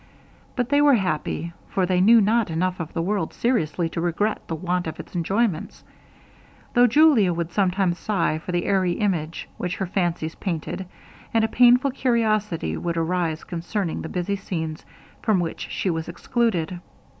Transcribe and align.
But 0.55 0.69
they 0.69 0.81
were 0.81 0.95
happy, 0.95 1.53
for 1.69 1.85
they 1.85 2.01
knew 2.01 2.21
not 2.21 2.49
enough 2.49 2.79
of 2.79 2.91
the 2.91 3.03
world 3.03 3.35
seriously 3.35 3.87
to 3.89 4.01
regret 4.01 4.41
the 4.47 4.55
want 4.55 4.87
of 4.87 4.99
its 4.99 5.13
enjoyments, 5.15 5.83
though 6.73 6.87
Julia 6.87 7.31
would 7.31 7.51
sometimes 7.51 7.99
sigh 7.99 8.39
for 8.39 8.51
the 8.51 8.65
airy 8.65 8.93
image 8.93 9.47
which 9.59 9.75
her 9.75 9.85
fancies 9.85 10.33
painted, 10.33 10.87
and 11.35 11.43
a 11.43 11.47
painful 11.47 11.91
curiosity 11.91 12.75
would 12.75 12.97
arise 12.97 13.43
concerning 13.43 14.01
the 14.01 14.09
busy 14.09 14.35
scenes 14.37 14.83
from 15.21 15.39
which 15.39 15.69
she 15.69 15.91
was 15.91 16.09
excluded. 16.09 16.79